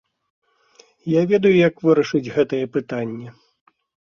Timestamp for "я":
1.11-1.21